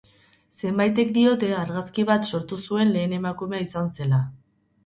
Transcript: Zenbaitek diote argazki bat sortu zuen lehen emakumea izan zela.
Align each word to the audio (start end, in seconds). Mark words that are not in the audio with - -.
Zenbaitek 0.61 1.11
diote 1.17 1.51
argazki 1.57 2.07
bat 2.13 2.27
sortu 2.31 2.61
zuen 2.65 2.95
lehen 2.97 3.15
emakumea 3.19 3.67
izan 3.71 3.93
zela. 4.01 4.23